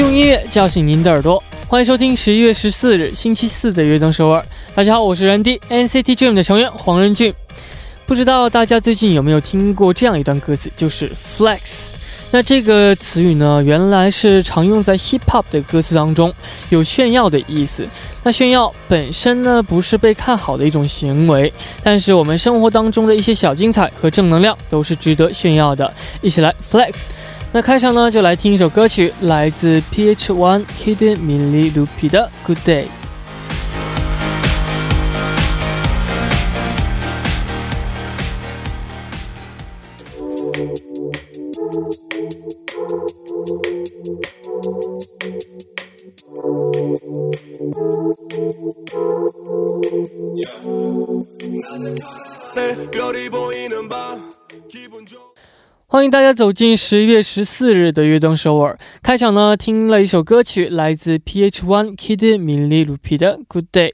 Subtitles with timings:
[0.00, 4.40] 用音乐叫醒您的耳朵，欢迎收听十一月十四日星期四的《悦动首尔》。
[4.74, 7.34] 大家好，我是 rnd NCT Dream 的成员黄仁俊。
[8.06, 11.58] 不知道大家最近有没有听过这样一段歌词，就是 flex。
[12.30, 16.32] 那这个词语呢，原来是常用在 hip hop 的歌词当中，
[16.70, 17.86] 有炫耀的意思。
[18.22, 25.92] 那炫耀本身呢，不是被看好的一种行为，但是我们生活当中的一些小精彩和正能量都是值得炫耀的。
[26.22, 26.94] 一起来 flex。
[27.52, 32.84] 那开场呢，就来听一首歌曲，来自 PH One Kid Millie Lupi 的 Good Day。
[55.92, 58.78] 欢迎大家走进十一月十四日的悦动首尔。
[59.02, 63.90] 开场呢，听了一首歌曲，来自 PH One Kid Millie Lupi 的 Good Day。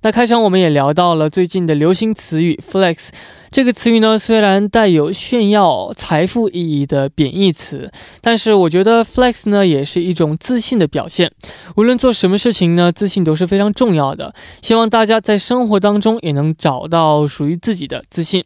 [0.00, 3.08] 那开场我们也聊到了最近的流行词语 flex。
[3.50, 11.30] 这个词语呢，虽然带有炫耀财富意义的贬义词，但是我觉得 flex 呢，也是一种自信的表现。
[11.76, 14.34] 无论做什么事情呢，自信都是非常重要的。
[14.62, 18.42] 希望大家在生活当中也能找到属于自己的自信。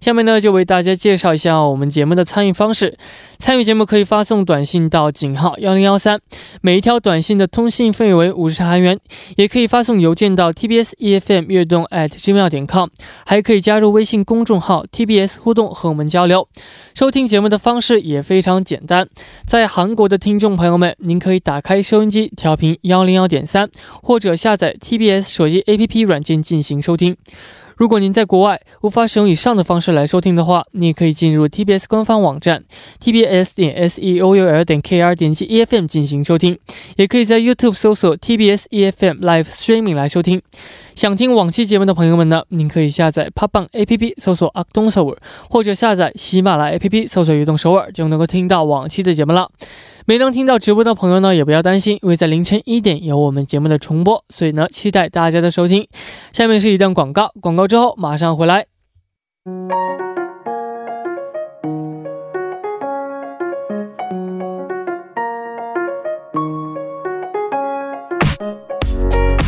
[0.00, 2.96] 下面呢，就为大家介绍一下我们节目的参与方式。
[3.38, 6.20] 参与节目可以发送短信到井号幺零幺三，
[6.60, 8.98] 每一条短信的通信费为五十韩元。
[9.36, 12.88] 也可以发送邮件到 tbs efm 悦动 at gmail 点 com，
[13.24, 16.46] 还可以加入微信公众号 tbs 互动和我们交流。
[16.94, 19.08] 收听节目的方式也非常简单，
[19.46, 23.68] 在韩国的听众朋友们，您可以打开收音机调频幺零幺点三，
[24.02, 27.16] 或者下载 tbs 手机 app 软件进行收听。
[27.82, 32.62] 如果您在国外无法使用以上的方式来收听的话，你也可以进入 TBS 官方网站
[33.02, 36.56] tbs 点 s e o u l 点 k r 点击 e f m 进行收听，
[36.94, 40.40] 也可以在 YouTube 搜索 TBS EFM Live Streaming 来收听。
[40.94, 45.16] 想听往期节目的朋友们呢，您可以下载 p o p b a n APP 搜索 Acton 首尔，
[45.48, 49.50] 或者下载喜马拉雅 APP 搜索移动首尔，就能够听到往期的节目了。
[50.04, 55.86] 没能听到直播的朋友呢，也不要担心，因为在凌晨一点有我们节目的重播，所以呢，期待大家的收听。
[56.32, 58.66] 下面是一段广告，广告之后马上回来。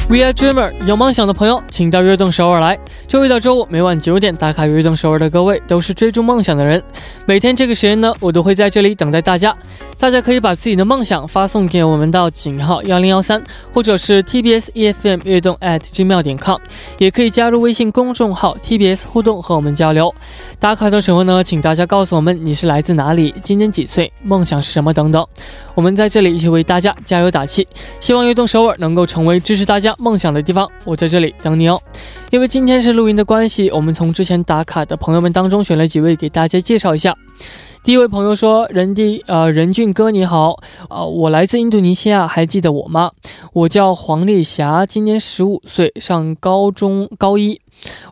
[0.06, 2.78] We are dreamer，有梦想的朋友，请到悦动首尔来。
[3.08, 6.82] 周一到周五每晚九点打卡悦动首尔的各位，都是追逐梦想的人。
[7.24, 9.56] 每天这个时间呢，我都会在这里等待大家。
[9.96, 16.58] 大家可以把自己的梦想发送给我们到井号幺零幺三，或者是 TBS EFM 悦动 at 金庙点 com，
[16.98, 20.14] 也可以加入微信公众号 TBS 互动和我们交流。
[20.60, 25.26] 打卡的时候呢，请大家告诉我们你是来自哪里，今年几岁，梦想是什么等等。
[25.74, 27.66] 我们在这里一起为大家加油打气，
[28.00, 30.70] 希望悦动首尔能够成为支持大家梦想的地方。
[30.84, 31.80] 我在这里等你哦。
[32.30, 37.16] 因为今天是录音的关系，我们从之前打卡的朋友们当中选了几位给大家介绍一下。
[37.84, 43.12] 第一位朋友说：“任弟，呃，任俊哥你好，呃，我来自印度尼西亚，还记得我吗？
[43.52, 47.60] 我叫黄丽霞，今年十五岁，上高中高一。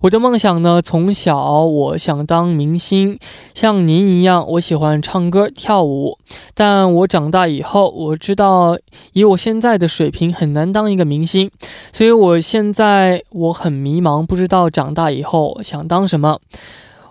[0.00, 3.18] 我的梦想呢，从小我想当明星，
[3.54, 6.18] 像您一样，我喜欢唱歌跳舞。
[6.54, 8.78] 但我长大以后，我知道
[9.12, 11.50] 以我现在的水平很难当一个明星，
[11.92, 16.40] 所以我现在我很迷茫，不知道长大以后想当什么。”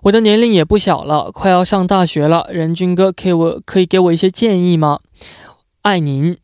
[0.04, 2.48] 我的年龄也不小了，快要上大学了。
[2.52, 4.98] 任君哥，可以我可以给我一些建议吗？
[5.82, 6.38] 爱您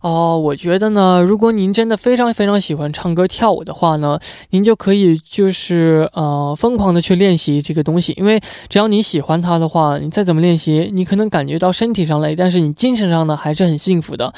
[0.00, 4.18] 哦，我觉得呢，如果您真的非常非常喜欢唱歌跳舞的话呢，
[4.50, 8.40] 您就可以就是呃疯狂的去练习这个东西，因为
[8.70, 14.32] 只要你喜欢它的话，你再怎么练习，你可能感觉到身体上累，但是你精神上呢还是很幸福的。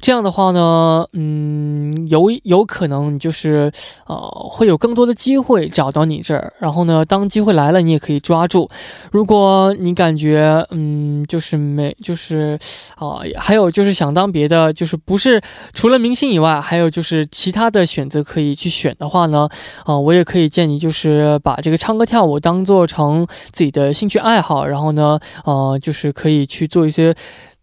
[0.00, 3.70] 这样的话呢，嗯，有有可能就是，
[4.06, 4.16] 呃，
[4.50, 6.52] 会有更多的机会找到你这儿。
[6.58, 8.68] 然后呢，当机会来了，你也可以抓住。
[9.12, 12.58] 如果你感觉，嗯，就是没，就是，
[12.96, 15.40] 啊，还有就是想当别的，就是不是
[15.74, 19.48] 除了明星以外，还有就是其他的选择可以去选的话呢，
[19.84, 27.14] 啊，我也可以建议就是把这个唱歌跳舞当做成自己的兴趣爱好，然后呢，呃，就是可以去做一些。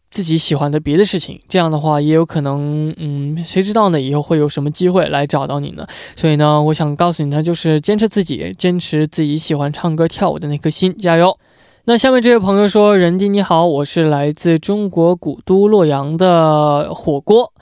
[0.10, 4.00] 自己喜欢的别的事情，这样的话也有可能，嗯，谁知道呢？
[4.00, 5.86] 以后会有什么机会来找到你呢？
[6.16, 11.38] 所以呢，我想告诉你，呢就是坚持自己，坚持自己喜欢唱歌跳舞的那颗心，加油！
[11.86, 17.54] 那下面这位朋友说：“任弟你好，我是来自中国古都洛阳的火锅。”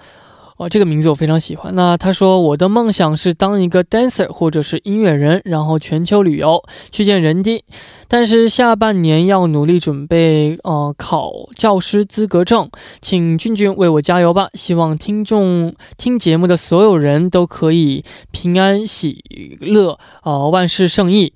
[0.57, 1.75] 哦，这个名字我非常喜欢。
[1.75, 7.65] 那他说我的梦想是当一个 dancer 或者是音乐人，然后全球旅游去见人地。
[8.07, 12.69] 但是下半年要努力准备，呃，考教师资格证，
[13.01, 14.47] 请俊俊为我加油吧！
[14.53, 21.33] 希望听众听节目的所有人都可以平安喜乐，呃，万事胜意。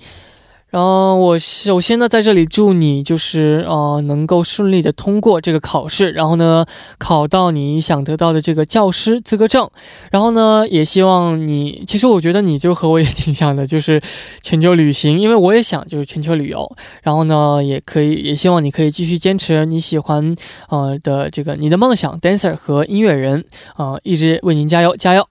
[0.70, 6.66] 然后我首先呢，在这里祝你就是呃能够顺利的通过这个考试，然后呢
[7.00, 9.70] 考到你想得到的这个教师资格证，
[10.12, 14.00] 然后呢也希望你，其实我觉得你就和我也挺像的，就是
[14.44, 20.36] 全球旅行，因为我也想就是全球旅游，然后呢也可以也希望你可以继续坚持你喜欢
[20.70, 23.44] 呃的这个你的梦想，dancer 和音乐人
[23.76, 25.29] 啊，一直为您加油加油。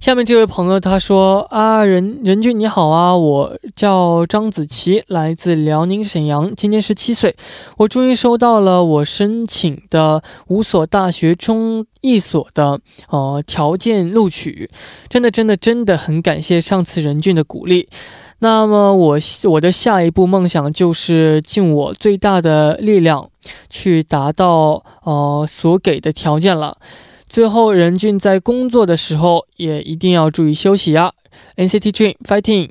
[0.00, 7.36] 下面这位朋友他说啊，任任俊你好啊，我叫张子琪，来自辽宁沈阳，今年十七岁。
[7.76, 12.80] 我终于收到了我申请的五所大学中一所的
[13.10, 14.70] 呃条件录取，
[15.10, 17.90] 真的真的真的很感谢上次任俊的鼓励。
[18.38, 19.18] 那么我
[19.50, 23.28] 我的下一步梦想就是尽我最大的力量
[23.68, 26.78] 去达到呃所给的条件了。
[27.30, 31.12] 最后，任俊在工作的时候也一定要注意休息呀。
[31.56, 32.70] NCT Dream Fighting，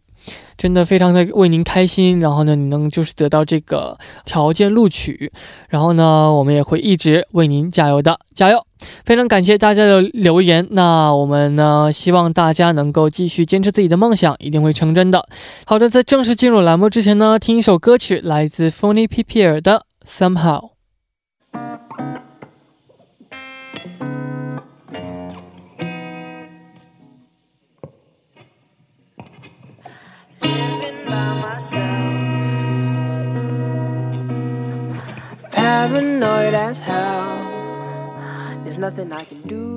[0.57, 2.19] 真的非常的为您开心。
[2.19, 5.31] 然后呢，你能就是得到这个条件录取，
[5.69, 8.61] 然后呢，我们也会一直为您加油的，加油！
[9.05, 10.67] 非常感谢大家的留言。
[10.71, 15.25] 那我们呢，希望大家能够继续坚持自己的梦想，一定会成真的。
[15.65, 20.71] 好的，在正式进入栏目之前呢，听一首歌曲，来自 f o n y P P R 的 Somehow。
[35.69, 37.37] Paranoid as hell.
[38.63, 39.67] There's nothing I can do.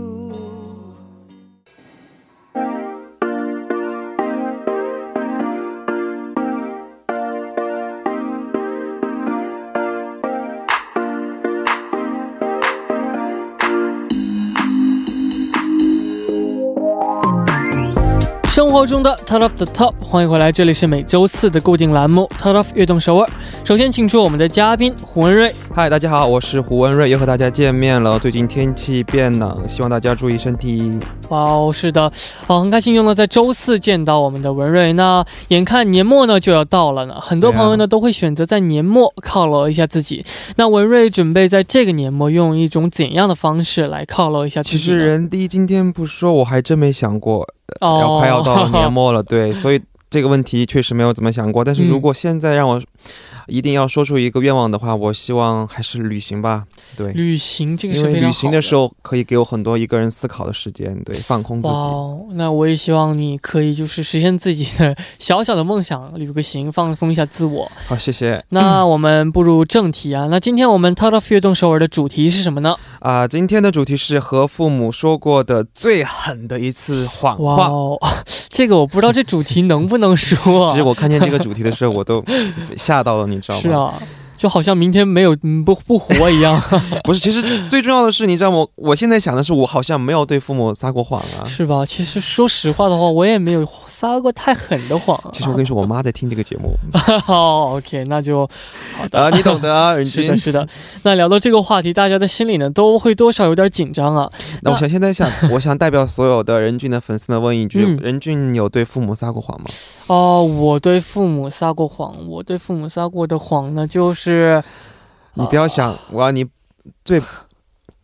[18.49, 23.29] 生活中的 Top of the Top，欢迎回来，这里是每周四的固定栏目 Top of 悦动首尔。
[23.65, 25.55] 首先，请出我们的嘉宾胡文瑞。
[25.75, 28.19] 嗨，大家好，我是胡文瑞，又和大家见面了。
[28.19, 31.01] 最近天气变冷，希望大家注意身体。
[31.31, 32.13] 哇哦，是的，
[32.47, 34.93] 好，很开心又能在周四见到我们的文瑞。
[34.93, 40.23] 那眼看年末呢就要到了呢，很多朋友呢都会选择在年末犒劳一下自己。
[40.57, 44.77] 那文瑞准备在这个年末用一种怎样的方式来犒劳一下自己？
[44.77, 47.49] 其实人第一今天不说，我还真没想过。
[47.81, 49.81] 哦快要到 年末了，对，所以
[50.11, 51.65] 这个问题确实没有怎么想过。
[51.65, 52.79] 但是如果现在让我。
[53.47, 56.65] 一定要说出一个愿望的话，我希望还是旅行吧。
[56.97, 61.75] 对，旅行这个是因为旅行的时候可以给我很多一个人思考的时间，对，放空自己。
[61.75, 67.71] 哦，那我也希望你可以就是实现自己的小小的梦想，旅个行，放松一下自我。
[67.87, 68.45] 好，谢谢。
[68.51, 70.29] 那我们步入正题啊。
[70.31, 72.77] 那今天我们 Talk of 悦动首尔的主题是什么呢？
[73.01, 77.71] 啊，今天的主题是和父母说过的最狠的一次谎话。
[78.51, 80.71] 这个我不知道这主题能不能说。
[80.73, 82.23] 其实我看见这个主题的时候，我都
[82.77, 83.32] 吓到了。
[83.41, 83.95] 是啊。
[84.43, 86.61] 就好像明天没有不不活一样，
[87.05, 87.21] 不是。
[87.21, 88.67] 其实最重要的是，你知道吗？
[88.75, 91.87] 我现在想的是，我好像没有对父母撒过谎啊，是吧？
[91.87, 95.17] 其实说实话的话，我也没有撒过太狠的谎。
[95.33, 96.77] 其实我跟你说，我妈在听这个节目。
[97.25, 98.41] 好，OK，那就
[98.99, 99.95] 好的， 你懂得啊。
[100.05, 100.67] 是的，是的。
[101.05, 104.29] 那聊到这个话题，大家的心里呢都会多少有点紧张啊。
[104.63, 109.67] 那我想现在想，我想代表所有的任俊的粉丝们问一句：任俊有对父母撒过谎吗？
[110.09, 112.13] 哦，我对父母撒过谎。
[112.29, 114.32] 我对父母撒过的谎呢，就是，
[115.35, 116.47] 你不要想，我要你
[117.05, 117.23] 最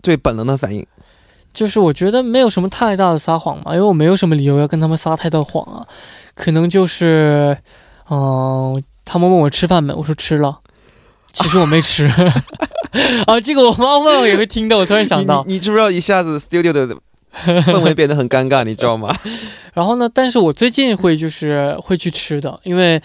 [0.02, 0.86] 最本能的反应，
[1.52, 5.86] 就是我觉得没有什么太大的撒谎嘛，因为我没有什么理由要跟他们撒太多谎啊。
[6.34, 7.58] 可能就是，
[8.10, 10.58] 嗯，他们问我吃饭没，我说吃了，
[11.32, 12.06] 其实我没吃。
[13.26, 16.96] 啊，这个我妈问我也会听到，我突然想到，你知不知道一下子 studio 的。
[17.30, 19.14] 氛围变得很尴尬，你知道吗？
[19.74, 20.10] 然后呢？
[20.12, 23.00] 但是我最近会就是会去吃的，因为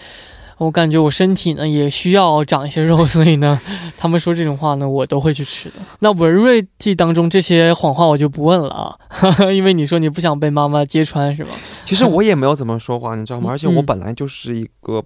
[0.58, 3.60] 我感觉我身体呢也需要长一些肉， 所以呢，
[3.98, 5.76] 他们说这种话呢，我都会去吃的。
[6.00, 8.96] 那文瑞记当中这些谎话我就不问了啊，
[9.54, 11.52] 因为你说你不想被妈妈揭穿是吧？
[11.86, 13.50] 其实我也没有怎么说谎，你知道吗？
[13.52, 15.04] 而且我本来就是一个。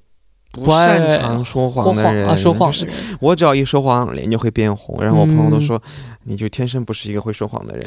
[0.50, 2.88] 不擅长说谎的人，说谎是
[3.20, 4.98] 我只要一说谎，脸就会变红。
[5.04, 5.80] 然后我朋友都说，
[6.24, 7.86] 你就天生不是一个会说谎的人。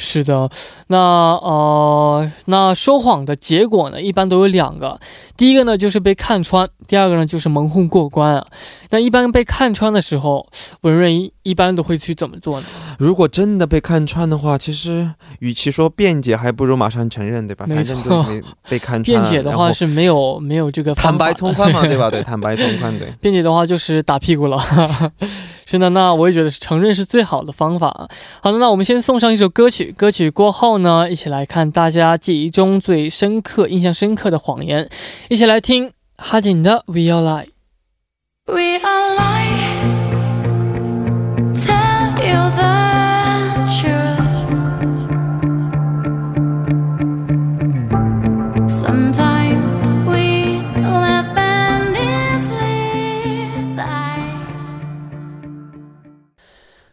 [0.00, 0.48] 是的，
[0.86, 5.00] 那呃，那说谎的结果呢，一般都有两个。
[5.36, 8.46] 第一个呢就是被看穿，第二个呢就是蒙混过关啊。
[8.90, 10.46] 那一般被看穿的时候，
[10.82, 12.66] 文瑞一般都会去怎么做呢？
[12.98, 17.66] 如果真的被看穿的话，其实与其说辩解，还不如马上承认，对吧？
[17.68, 18.24] 没错，
[18.68, 19.20] 被看穿。
[19.20, 22.08] 辩解的话是没有没有这个坦白从宽嘛，对吧？
[22.08, 23.12] 对， 坦白从宽，对。
[23.20, 24.58] 辩解的话就是打屁股了。
[25.66, 28.08] 是的，那我也觉得是承认是最好的方法。
[28.40, 34.88] 好的，那我们先送上一首歌曲，歌曲过后呢，一起来看大家记忆中最深刻、印象深刻的谎言。
[35.28, 37.46] 一起来听哈紧的《We Are Lie》。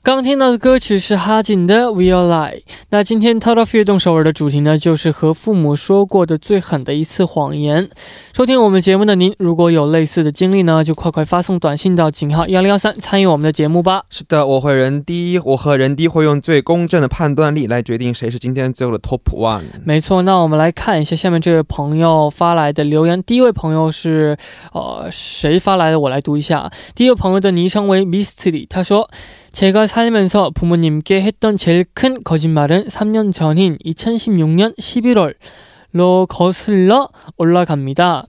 [0.05, 2.59] 刚听到的歌曲是哈紧的《We Are Lie》。
[2.91, 7.89] 那今天 t o t a l 动手耳的主题呢，就是和父母说过的最狠的一次谎言。
[8.31, 14.03] 收听我们节目的您，如果有类似的经历呢，就快快发送短信到井号幺零幺三，参与我们的节目吧。
[14.11, 19.63] 是的，我会人第一，我和人第一会用最公正的判断力来决定谁是今天最后的 Top One。
[19.83, 23.23] 没错，那我们来看一下下面这位朋友发来的留言。
[23.23, 24.37] 第一位朋友是
[24.71, 25.99] 呃谁发来的？
[25.99, 26.71] 我来读一下。
[26.93, 29.09] 第一位朋友的昵称为 Mystery，他说。
[29.55, 37.07] 제가 살면서 부모님께 했던 제일 큰 거짓말은 3년 전인 2016년 11월로 거슬러
[37.37, 38.25] 올라갑니다.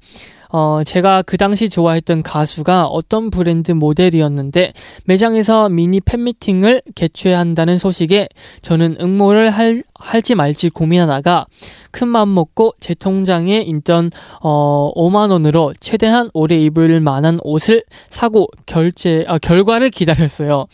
[0.51, 4.73] 어, 제가 그 당시 좋아했던 가수가 어떤 브랜드 모델이었는데
[5.07, 8.29] 매장에서 미니 팬미팅을 개최한다는 소식에
[8.63, 11.47] 저는 응모를 할, 할지 말지 고민하다가
[11.91, 18.47] 큰 마음 먹고 제 통장에 있던 어, 5만 원으로 최대한 오래 입을 만한 옷을 사고
[18.65, 20.67] 결제 아, 결과를 기다렸어요.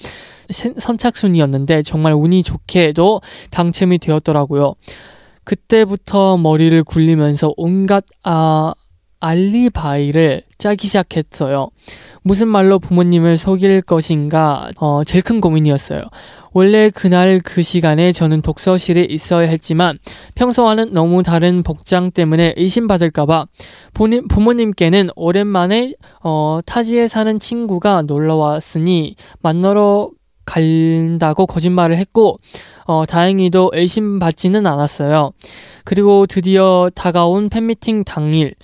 [0.53, 4.75] 선착순이었는데 정말 운이 좋게도 당첨이 되었더라고요.
[5.45, 8.75] 그때부터 머리를 굴리면서 온갖 아,
[9.23, 11.71] 알리바이를 짜기 시작했어요.
[12.23, 16.03] 무슨 말로 부모님을 속일 것인가 어, 제일 큰 고민이었어요.
[16.53, 19.99] 원래 그날 그 시간에 저는 독서실에 있어야 했지만
[20.35, 23.47] 평소와는 너무 다른 복장 때문에 의심받을까봐
[24.29, 30.11] 부모님께는 오랜만에 어, 타지에 사는 친구가 놀러 왔으니 만나러
[30.45, 32.39] 간다고 거짓말을 했고
[32.85, 35.33] 어, 다행히도 의심받지는 않았어요.
[35.85, 38.55] 그리고 드디어 다가온 팬미팅 당일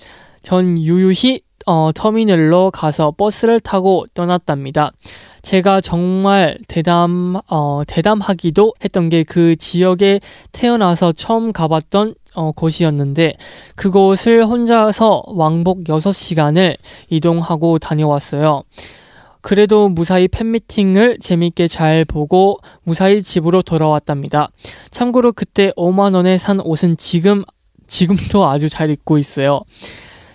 [0.43, 4.91] 전 유유히 어, 터미널로 가서 버스를 타고 떠났답니다.
[5.41, 10.19] 제가 정말 대담, 어, 대담하기도 했던 게 그 지역에
[10.51, 13.33] 태어나서 처음 가봤던 어, 곳이었는데
[13.75, 16.77] 그곳을 혼자서 왕복 6시간을
[17.09, 18.63] 이동하고 다녀왔어요.
[19.41, 24.49] 그래도 무사히 팬미팅을 재밌게 잘 보고 무사히 집으로 돌아왔답니다.
[24.91, 27.43] 참고로 그때 5만원에 산 옷은 지금,
[27.87, 29.61] 지금도 아주 잘 입고 있어요.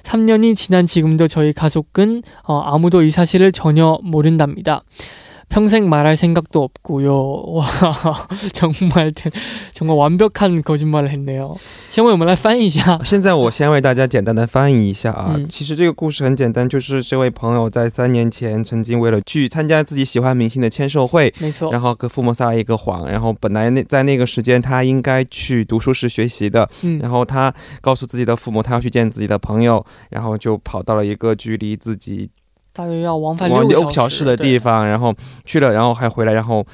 [0.03, 4.83] 3년이 지난 지금도 저희 가족은 어, 아무도 이 사실을 전혀 모른답니다.
[5.54, 7.10] 평생 말할 생각도 없고요.
[7.48, 7.66] 와,
[8.54, 9.12] 정말
[9.74, 11.56] 정말완벽한거짓말을했네요
[11.90, 13.00] 先为我们来翻译一下。
[13.04, 15.36] 现在我先为大家简单的翻译一下啊。
[15.50, 23.10] 其实这个故事很简单，就是这位朋友在三年前曾经为了去参加自己喜欢明星的签售会，没错，然后跟父母撒了一个谎。
[23.10, 27.52] 然后本来那在那个时间他应该去读书室学习的，嗯，然后他
[27.82, 32.30] 告诉自己的父母他要去见自己的朋友，然后就跑到了一个距离自己。
[32.75, 35.15] 大约要往返六小时的地方，然后
[35.45, 36.67] 去了，然后还回来，然后，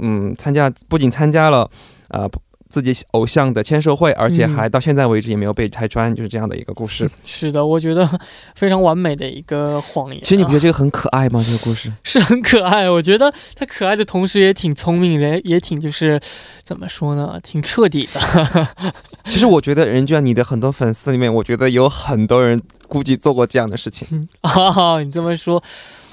[0.00, 1.68] 嗯，参加不仅参加了，
[2.08, 2.26] 呃。
[2.72, 7.06] 自己偶像的签售会，而且还到现在为止也没有被拆穿，就是这样的一个故事。
[7.22, 8.08] 是的，我觉得
[8.54, 10.18] 非常完美的一个谎言。
[10.22, 11.44] 其实你不觉得这个很可爱吗？
[11.44, 16.18] 这个故事 是很可爱，我觉得他可爱的同时也挺聪明，人也挺就是
[16.64, 18.68] 怎么说呢，挺彻底的。
[19.28, 22.58] 其实我觉得，人娟，你的很多粉丝里面，我觉得有很多人
[22.92, 24.28] 估计做过这样的事情。
[24.42, 25.62] 啊， 你这么说。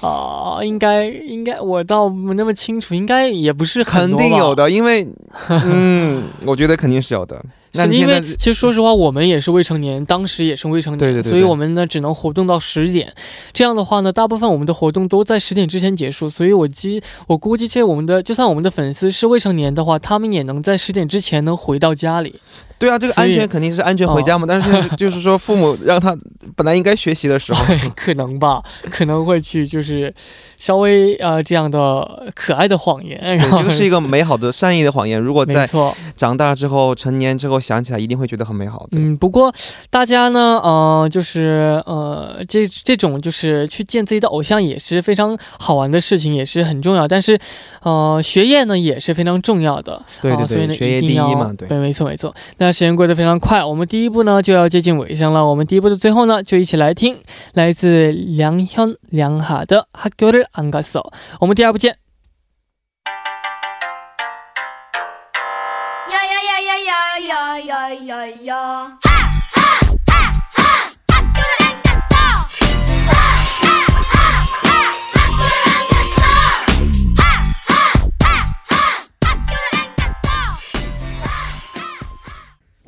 [0.00, 5.06] 啊，应该应该，我倒没那么清楚，应该也不是肯定有的，因为，
[5.46, 7.44] 嗯，我觉得肯定是有的。
[7.72, 13.12] 那因为其实说实话，我们也是未成年，当时也是未成年，对对对，所以我们呢只能活动到十点。
[13.52, 22.40] 这样的话呢，大部分我们的活动都在十点之前结束，所以我计我估计这我们的就算我们的粉丝是未成年的话，他们也能在十点之前能回到家里。
[22.80, 24.46] 对啊，这个安全肯定是安全回家嘛。
[24.48, 26.16] 但是 就是说，父母让他
[26.56, 27.62] 本来应该学习的时候，
[27.94, 30.12] 可能吧，可能会去就是
[30.56, 33.38] 稍微呃这样的可爱的谎言。
[33.38, 35.20] 这个是一个美好的善意的谎言。
[35.20, 35.68] 如果在
[36.16, 38.88] 长大之后、成年之后想起来，一定会觉得很美好。
[38.92, 39.54] 嗯，不过
[39.90, 47.06] 大家呢，呃，就是呃这这种就是去见自己的偶像也是非常好玩的事情，也是很重要。
[47.06, 47.38] 但是
[47.82, 50.02] 呃学业呢也是非常重要的。
[50.22, 51.52] 对对对，学业第一嘛。
[51.58, 52.34] 对，没错没错。
[52.56, 55.45] 那时间过得非常快，我们第一步呢就要接近尾声了。
[55.45, 57.17] 我们第一步的最后呢，就一起来听
[57.53, 61.13] 来自梁현梁哈的《학교를안갔어》。
[61.39, 61.97] 我们第二步见。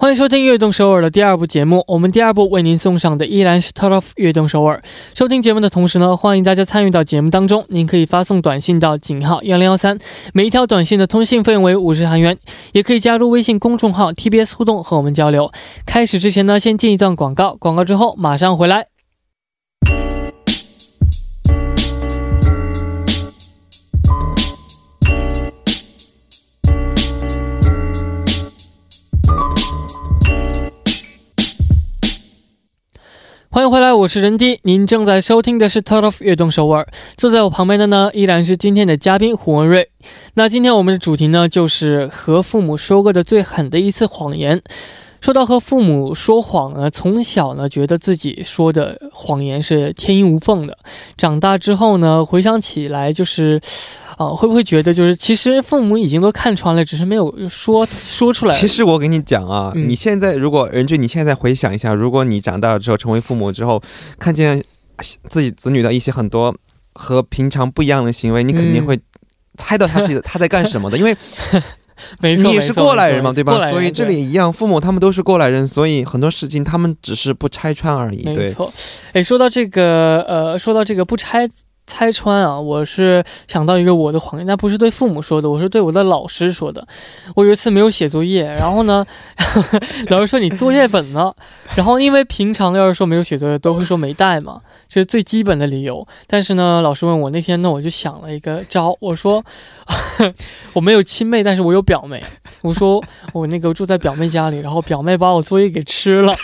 [0.02, 1.84] 欢迎收听《悦动首尔》的第二部节目。
[1.86, 4.82] 我们第二部为您送上的依然是《todof 悦动首尔》。
[5.16, 7.64] 收听节目的同时呢，欢迎大家参与到节目当中。
[7.68, 9.96] 您可以发送短信到井号幺零幺三，
[10.34, 12.36] 每一条短信的通信费用为五十韩元。
[12.72, 15.52] 也可以加入微信公众号 TBS 互动和我们交流。
[15.86, 18.91] 开始之前呢，先进一段广告，广告之后马上回来。
[34.02, 34.58] 我是任迪。
[34.64, 36.82] 您正在收听的是《t o t of 悦动首尔》，
[37.16, 39.88] 坐在我旁边的呢，依然是今天的嘉宾胡文瑞。
[40.34, 44.60] 那今天我们的主题呢，就是和父母说过的最狠的一次谎言。
[45.20, 50.76] 说到和父母说谎呢，从小呢觉得自己说的谎言是天衣无缝的，
[51.16, 53.60] 长大之后呢回想起来就是，
[54.16, 58.52] 啊，会不会觉得就是其实父母已经都看穿了，只是没有说说出来。
[58.52, 63.82] 其实我跟你讲啊，你现在如果任俊，你现在回想一下，如果你长大了之后成为父母之后，
[64.18, 64.62] 看见
[65.28, 66.54] 自己子女的一些很多
[66.94, 68.98] 和平常不一样的行为，你肯定会
[69.56, 71.16] 猜到他自己 他在干什么的，因为。
[72.20, 73.70] 你也是过来人嘛，对吧？
[73.70, 78.24] 所以这里一样，父母他们都是过来人，所以很多事情他们只是不拆穿而已。
[78.24, 78.72] 没错，
[79.12, 81.48] 哎，说到这个，呃，说到这个不拆。
[81.92, 82.58] 拆穿啊！
[82.58, 86.86] 我是想到一个我的谎言，那不是对父母说的，我是对我的老师说的。
[87.36, 89.04] 我有一次没有写作业，然后呢，
[90.08, 91.34] 老师说你作业本呢？
[91.74, 96.06] 然后因为平常要是说没有写作业，都会说没带嘛，这是最基本的理由。
[96.26, 99.44] 但是呢，老师问我那天呢，我就想了一个招，我说
[100.72, 102.24] 我没有亲妹，但是我有表妹。
[102.62, 106.34] 我说我那个住在表妹家里，然后表妹把我作业给吃了。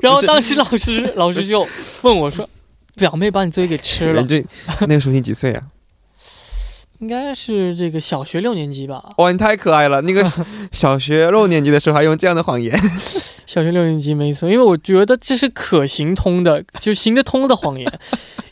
[0.00, 1.66] 然后当时老师老师就
[2.02, 2.48] 问我说。
[3.00, 4.22] 表妹把你作业给吃了。
[4.22, 4.44] 对，
[4.82, 5.60] 那个时候你几岁啊？
[7.00, 9.02] 应该是这个小学六年级吧。
[9.16, 10.02] 哇，你太可爱了！
[10.02, 10.22] 那个
[10.70, 12.78] 小 学六年级的时候还用这样的谎言。
[13.48, 17.90] 小学六年级没错，因为我觉得这是可行通的，就行得通的谎言。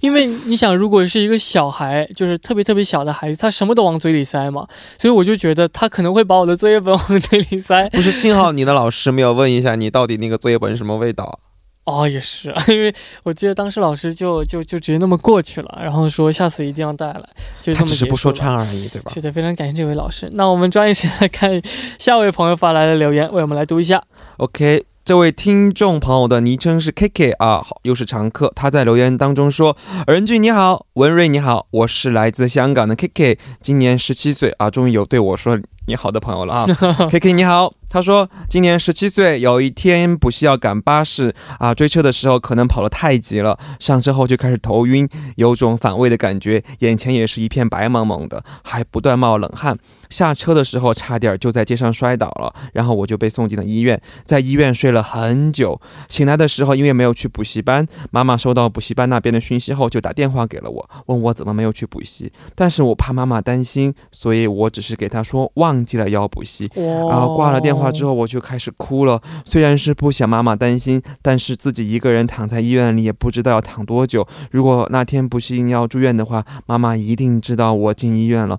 [0.00, 4.66] 因为你想，如果是一个小孩，就是特别特别小的孩子，他什么都往嘴里塞嘛，
[4.98, 7.86] 所以我就觉得他可能会把我的作业本往嘴里塞。
[7.90, 11.38] 不是，幸好你的老师没有问一下你到底那个作业本是什么味道。
[11.88, 17.28] 哦，也是， 因为我记得当时老师就就就直接那么过去了，然后说下次一定要带来，
[17.60, 19.10] 就这么只是不说穿而已，对吧？
[19.14, 20.28] 是的，非常感谢这位老师。
[20.32, 21.60] 那我们抓紧时间来看
[21.98, 24.02] 下位朋友发来的留言，为我们来读一下。
[24.36, 24.84] OK。
[25.04, 28.52] 这位听众朋友的昵称是 KK 啊，好，又是常客。
[28.54, 29.74] 他在留言当中说
[30.06, 36.66] ：“任俊你好，文瑞你好，我是来自香港的 KK，今年十七岁啊，终于有对我说你好的朋友了啊。
[37.08, 49.78] ”KK 你好，他说今年十七岁，有一天补习要赶巴士啊，追车的时候可能跑得太急了，上车后就开始头晕，有种反胃的感觉，眼前也是一片白蒙蒙的，还不断冒冷汗。
[50.10, 55.78] 下车的时候差点就在街上摔倒了，然后我就被送进了医院，在医院睡了很久。
[56.08, 62.32] 醒来的时候，因为没有去补习班，妈妈收到补习班那边的讯息后，就打电话给了我，问我怎么没有去补习。
[62.54, 66.70] 但是我怕妈妈担心，所以我只是给她说忘记了要补习。
[66.74, 69.20] 然后挂了电话之后，我就开始哭了。
[69.44, 74.26] 虽然是不想妈妈担心，但是自己一个人躺在医院里也不知道要躺多久。
[74.50, 78.58] 如果那天不幸要住院的话，妈妈一定知道我进医院了。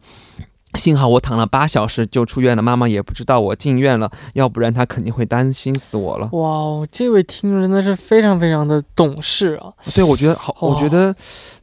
[0.76, 6.30] 幸好我躺了八小时就出院了，妈妈也不知道我进院了，要不然她肯定会担心死我了。
[6.34, 9.74] 哇，这位听众真的是非常非常的懂事啊！
[9.96, 11.14] 对，我觉得好，我觉得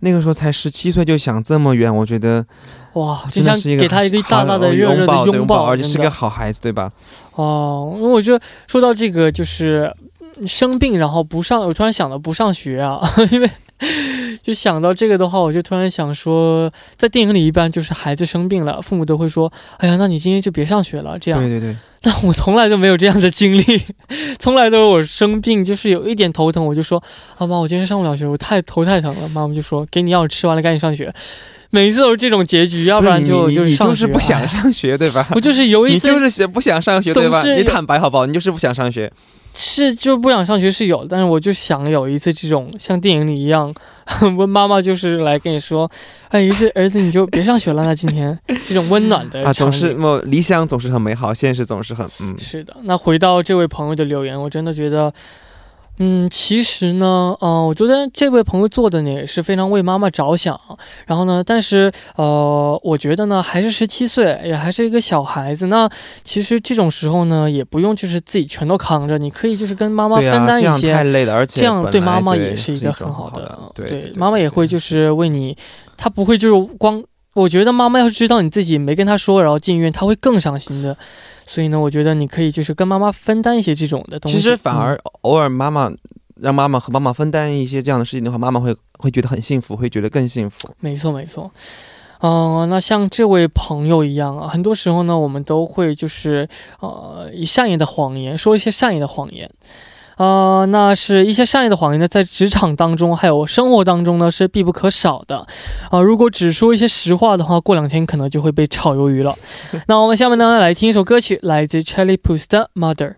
[0.00, 2.44] 那个时候才十七岁就想这么远，我觉得
[2.94, 6.90] 哇，真的是一个给他一个大大的热热的拥抱，而且是个好孩子，对吧？
[7.36, 9.94] 哦，因为我觉得说到这个就是
[10.46, 13.48] 生病然后不上，我突然想到不上学啊， 因为。
[14.42, 21.40] 就想到这个的话，我就突然想说，在电影里一般就是孩子生病了，父母都会说：“哎呀，那你今天就别上学了。”这样。
[21.40, 21.76] 对对对。
[22.00, 23.64] 但我从来都没有这样的经历，
[24.38, 27.02] 从来都是我生病，就是有一点头疼，我就说
[27.36, 31.12] ：“啊妈，我今天上不了学，我太头太疼了。”妈妈就说：“给你药吃完了，赶紧上学。”
[31.70, 34.06] 每一次都是这种结局，要不然就就是上学。
[34.06, 35.26] 不想上学，对吧？
[35.32, 37.42] 我就是有一些，你就是不想上学，对吧？
[37.54, 38.24] 你坦白好不好？
[38.24, 39.12] 你就是不想上学。
[39.56, 43.74] 是，就不想上学是有，但是我就想有一次这种像电影里一样，
[44.36, 45.90] 问 妈妈就是来跟你说，
[46.28, 48.38] 哎，一次儿子你就别上学了，那今天
[48.68, 52.76] 这种温暖的啊，总是我理想总是很美好，现实总是很嗯，是的。
[52.82, 55.12] 那回到这位朋友的留言，我真的觉得。
[55.98, 60.58] 嗯，其实呢，嗯，我觉得这位朋友做的呢也是非常为妈妈着想。
[61.06, 65.66] 然后呢，但是呃，我觉得呢，还是十七岁，也还是一个小孩子。
[65.68, 65.88] 那
[66.22, 70.92] 其实这种时候呢，也不用就是自己全都扛着，你可以就是跟妈妈分担一些。
[70.92, 73.58] 太累了，而且这样对妈妈也是一个很好的。
[73.74, 75.56] 对，妈妈也会就是为你，
[75.96, 77.02] 她不会就是光。
[77.36, 80.96] 我觉得妈妈要是知道你自己没跟她说，然后进医院，她会更伤心的。
[81.44, 84.38] 所以呢，我觉得你可以就是跟妈妈分担一些这种的东西。
[84.38, 85.92] 其实反而偶尔妈妈
[86.36, 90.68] 让妈妈和妈妈分担一些这样的事情的话，妈妈会会觉得很幸福，会觉得更幸福。
[90.80, 91.50] 没错，没错。
[92.20, 96.48] 嗯，那像这位朋友一样啊，很多时候呢，我们都会就是
[96.80, 99.48] 呃以善意的谎言说一些善意的谎言。
[100.16, 105.46] 呃，那是一些善意的谎言呢，在职场当中还有生活当中呢是必不可少的。
[105.90, 109.36] 啊，如果只说一些实话的话，过两天可能就会被炒鱿鱼了。
[109.88, 113.14] 那我们下面呢来听一首歌曲，来自 Charlie Puth 的《Mother》。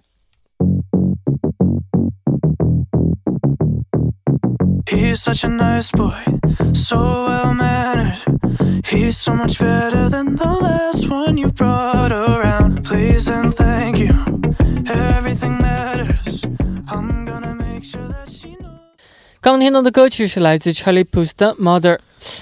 [19.47, 21.99] 刚听到的歌曲是来自 Charlie Puth 的 Mother。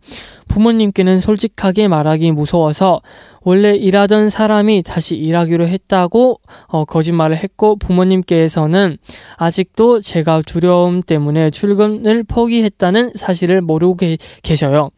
[0.48, 3.00] 부모님께는 솔직하게 말하기 무서워서
[3.42, 8.96] 원래 일하던 사람이 다시 일하기로 했다고 어, 거짓말을 했고 부모님께서는
[9.37, 14.90] 아직도 제가 두려움 때문에 출근을 포기했다는 사실을 모르고 계, 계셔요.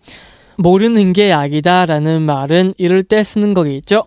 [0.57, 4.07] 모르는 게 약이다라는 말은 이럴 때 쓰는 거겠죠.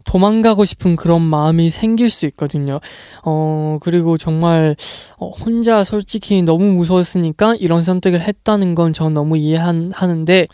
[0.04, 2.80] 도망가고 싶은 그런 마음이 생길 수 있거든요.
[3.24, 4.76] 어, 그리고 정말,
[5.18, 10.46] 어, 혼자 솔직히 너무 무서웠으니까 이런 선택을 했다는 건 전 너무 이해하는데,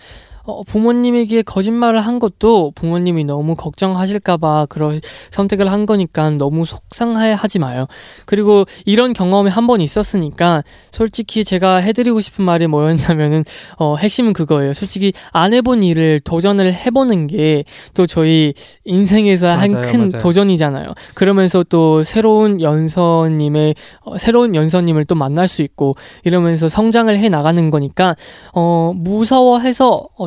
[0.45, 5.01] 어, 부모님에게 거짓말을 한 것도 부모님이 너무 걱정하실까봐 그런
[5.31, 7.87] 선택을 한 거니까 너무 속상해 하지 마요.
[8.27, 13.45] 그리고 이런 경험이 한 번 있었으니까 솔직히 제가 해드리고 싶은 말이 뭐였냐면은
[13.79, 14.75] 어, 핵심은 그거예요.
[14.75, 20.93] 솔직히 안 해본 일을 도전을 해보는 게 또 저희 인생에서 한 큰 도전이잖아요.
[21.15, 27.71] 그러면서 또 새로운 연서님의 어, 새로운 연서님을 또 만날 수 있고 이러면서 성장을 해 나가는
[27.71, 28.17] 거니까
[28.53, 30.27] 어, 무서워해서 어,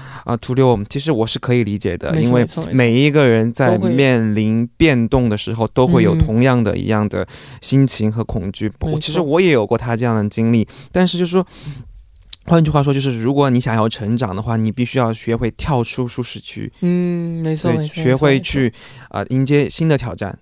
[0.23, 7.27] 啊，图六，其实我是可以理解的，因为每一个人在面临变动的时候，都会有同样的一样的
[7.61, 8.71] 心情和恐惧。
[8.81, 11.45] 我其实我也有过他这样的经历，但是就是说，
[12.45, 16.71] 换句话说，就是如果你想要成长的话，你必须要学会跳出舒适区。
[16.81, 18.73] 嗯，没错，学会去
[19.09, 20.37] 啊迎接新的挑战，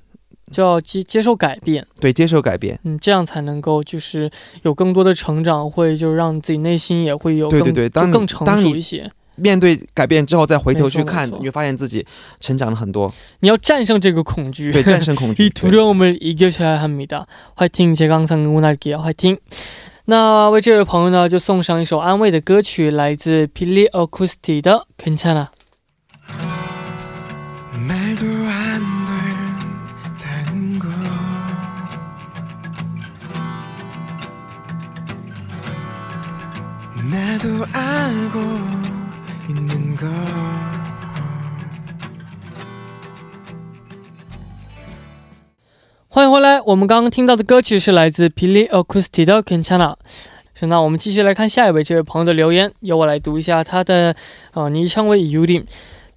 [0.52, 1.86] 就要接接受改变。
[2.00, 4.30] 对，接受改变，嗯，这样才能够就是
[4.64, 9.12] 有更多的成长，会就让自己内心也会有对对对，当更成熟一些。
[9.39, 12.07] 面对改变之后，再回头去看，你就发现自己
[12.39, 13.13] 成长了很多。
[13.41, 15.49] 你要战胜这个恐惧，对，战胜恐惧。
[15.49, 17.27] 이두려움을이겨셔야합니 다。
[17.57, 19.39] 화이팅제강상응원할게요화이팅
[20.07, 25.49] 那为这位朋友呢，就送上一首安慰的歌曲，来自 Billy Acoustic 的《괜찮아》。
[46.08, 49.96] 欢迎回来，我们刚刚听到的歌曲是来自 Pili Acoustic 的 Kanchana。
[50.54, 54.16] 行，那我们继续来看下一位这位朋友的留言，由我来读一下他的
[54.72, 55.66] 昵称为 Yudi。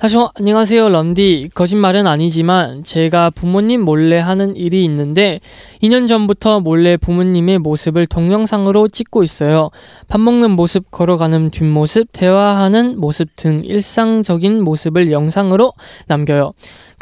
[0.03, 5.39] 他说：“안녕하세요 런디 거짓말은 아니지만 제가 부모님 몰래 하는 일이 있는데
[5.81, 9.71] 2년 전부터 몰래 부모님의 모습을 동영상으로 찍고 있어요
[10.09, 15.73] 밥 먹는 모습 걸어가는 뒷모습 대화하는 모습 등 일상적인 모습을 영상으로
[16.09, 16.53] 남겨요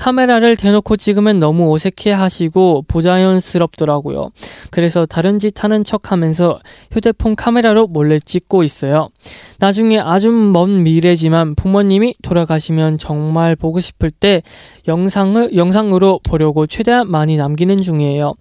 [0.00, 4.30] 카메라를 대놓고 찍으면 너무 어색해 하시고 부자연스럽더라고요.
[4.70, 6.58] 그래서 다른 짓 하는 척 하면서
[6.90, 9.10] 휴대폰 카메라로 몰래 찍고 있어요.
[9.58, 14.40] 나중에 아주 먼 미래지만 부모님이 돌아가시면 정말 보고 싶을 때
[14.88, 18.32] 영상을, 영상으로 보려고 최대한 많이 남기는 중이에요.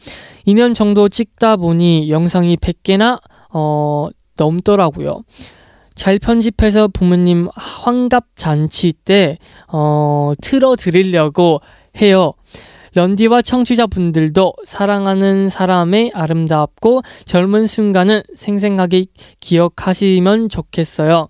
[0.47, 3.19] 2년 정도 찍다 보니 영상이 100개나,
[3.51, 5.23] 어, 넘더라고요.
[5.99, 11.59] 잘 편집해서 부모님 환갑 잔치 때 어, 틀어 드리려고
[12.01, 12.31] 해요.
[12.95, 19.07] 런디와 청취자분들도 사랑하는 사람의 아름답고 젊은 순간은 생생하게
[19.41, 21.27] 기억하시면 좋겠어요.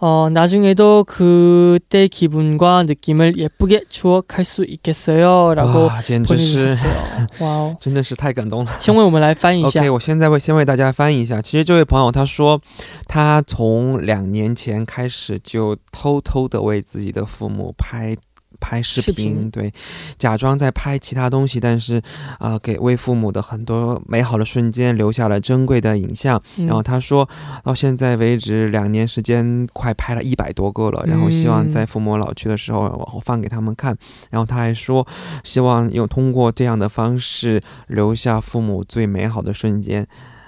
[0.00, 5.54] 어, 나중에도 그때 기분과 느낌을 예쁘게 추억할 수 있겠어요.
[5.54, 5.88] 라고
[6.26, 7.26] 보내주셨어요.
[7.40, 8.72] 哇，真的是太感动了。
[8.80, 9.80] 请为我们来翻译一下。
[9.80, 11.40] OK，我现在会先为大家翻译一下。
[11.40, 12.60] 其实这位朋友他说，
[13.06, 18.16] 他从两年前开始就偷偷的为自己的父母拍。
[18.59, 19.71] 拍视频，对，
[20.17, 22.01] 假装在拍其他东西，但是
[22.37, 26.41] 啊，给为父母的很多美好的瞬间留下了珍贵的影像。
[26.57, 27.27] 然后他说
[27.63, 31.03] 到现在为止，两年时间快拍了一百多个了。
[31.07, 33.97] 然后希望在父母老去的时候，往后放给他们看。
[34.29, 35.07] 然后他还说，
[35.43, 40.07] 希望用通过这样的方式留下父母最美好的瞬间。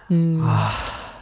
[0.10, 0.71] 嗯啊。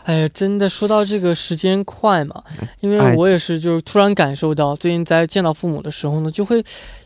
[0.10, 2.44] 哎呀，真的说到这个时间快嘛，
[2.80, 6.58] 因为我也是，就是突然感受到，最近在见到父母的时候呢，就会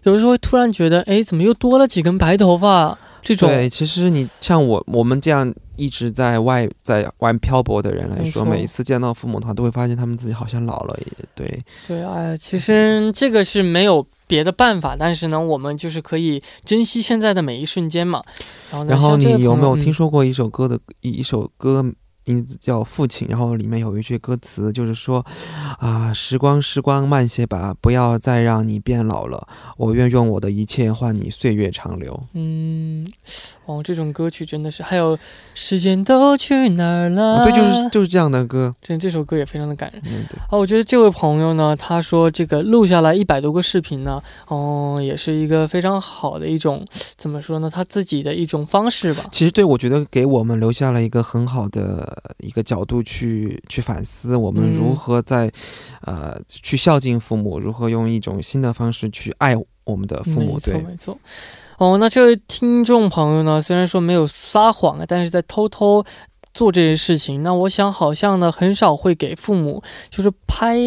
[0.04, 2.98] 有的时候会突然觉得，哎，怎么又多了几根白头发？
[3.22, 10.98] 这种对，其实你像我，我们这样一直在外在外漂泊的人来说，每一次见到父母的话，都会发现他们自己好像老了。
[11.06, 18.24] 也对，对，哎，其实这个是没有别的办法，但是呢，我们就是可以珍惜现在的每一瞬间嘛。
[18.72, 21.86] 然后，然后你有没有听说过一首歌的一一首歌？
[22.26, 25.26] 名字叫父亲，然后里面有一句歌词，就是说，
[25.80, 32.24] 啊，时光时光慢些吧，不要再让你变老了，我愿用我的一切换你岁月长流。
[32.34, 33.06] 嗯，
[33.66, 35.18] 哦，这种歌曲真的是，还有
[35.54, 37.44] 时间都去哪儿了？
[37.44, 40.02] 对，就是就是这样的歌，真这首歌也非常的感人。
[40.06, 40.40] 嗯，对。
[40.50, 46.86] 哦，我觉得这位朋友呢，他说这个录下来一百多个视频呢，哦，也是一个非常好的一种，
[47.18, 47.70] 怎么说呢？
[47.70, 49.26] 他自己的一种方式吧。
[49.32, 52.13] 其实对我觉得给我们留下了一个很好的。
[52.40, 55.52] 一个角度去去反思，我们如何在，
[56.02, 60.60] 呃，去孝敬父母，如何用一种新的方式去爱我们的父母。
[60.60, 61.18] 对，没错。
[61.78, 66.06] 哦，那这位听众朋友呢，虽然说没有撒谎啊，但是在偷偷
[66.54, 70.78] 做这些事情，那我想好像呢很少会给父母就是拍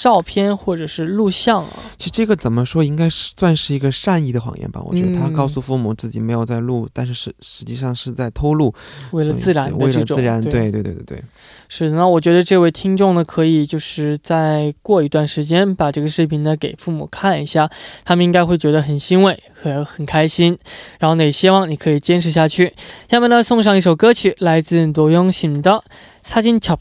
[0.00, 1.70] 照片或者是录像啊。
[1.96, 4.82] 其实这个怎么说，应该是算是一个善意的谎言吧？
[4.84, 8.74] 我觉得他告诉父母自己没有在录，但是实实际上是在偷录，
[9.12, 11.22] 为了自然，为了自然，对对对对对。
[11.66, 17.68] 是，那我觉得这位听众呢，可以就是再过一段时间把这个视频呢给父母看一下，
[18.04, 20.56] 他们应该会觉得很欣慰和很开心。
[20.98, 22.72] 然后呢，也希望你可以坚持下去。
[23.08, 25.84] 下面呢，送上一首歌曲，来自多用心的
[26.22, 26.78] 擦金巧。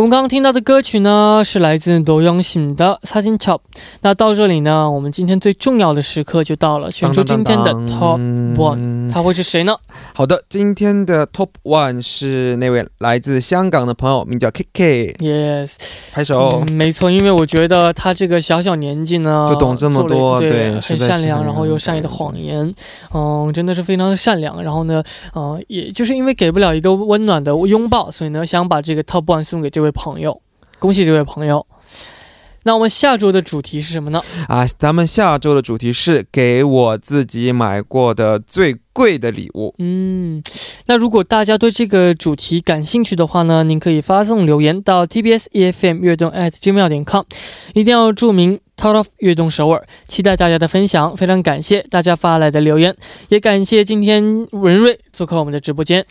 [0.00, 3.56] 我们刚刚听到的歌曲呢，是来自罗永醒的《擦金巧》。
[4.00, 8.18] 那到这里呢，我们今天最重要的时刻就到了，选出今天的 Top
[8.56, 9.76] One，他会是谁呢？
[10.14, 15.14] 好的，今天的 Top One 是那位来自香港的朋友，名叫 K K。
[15.18, 15.74] Yes，
[16.12, 16.64] 拍手。
[16.72, 22.74] 没错，因为我觉得他这个小小年纪呢，就懂这么多，对，很善良，然后又善意的谎言，
[23.14, 24.60] 嗯，真的是非常的善良。
[24.62, 25.02] 然后呢，
[25.34, 29.90] 呃，也就是因为给不了一个温暖的拥抱，所以呢，想把这个 Top One 送给这位。
[29.92, 30.40] 朋友，
[30.78, 31.66] 恭喜这位朋友。
[32.64, 34.22] 那我们下周的主题是什么呢？
[34.48, 39.74] 啊，咱们下周的主题是给我自己买过的最贵的礼物。
[39.78, 40.42] 嗯，
[40.86, 47.24] 那如果大家对这个主题感兴趣的话呢，您可以发送留言到 tbs efm 悦动 at gmail 点 com，
[47.74, 51.16] 一定要注明 t o of 悦动首尔，期待大家的分享。
[51.16, 52.94] 非常感谢大家发来的留言，
[53.28, 56.04] 也感谢今天文瑞做客我们的直播间。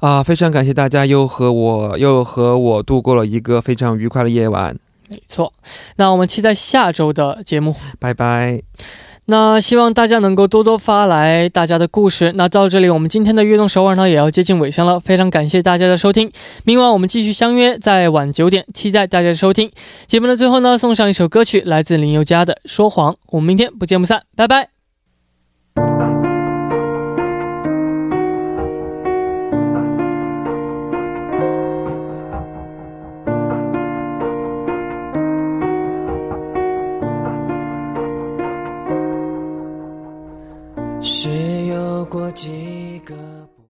[0.00, 4.76] 啊，非常感谢大家又和我又和我度过了一个非常愉快的夜晚。
[5.08, 5.52] 没错，
[5.96, 8.62] 那我们期待下周的节目，拜拜。
[9.28, 12.32] 那希望大家能够多多发来大家的故事。
[12.36, 16.30] 那到这里，我们今天的悦动首尔呢也要接近尾声了，非常感谢大家的收听。
[16.62, 19.70] 明晚我们继续相约在晚九点，期待大家的收听。
[20.06, 23.12] 节目的最后呢，送上一首歌曲，来自林宥嘉的《说谎》。
[23.30, 24.75] 我们明天不见不散，拜拜。
[41.08, 42.75] 是有过几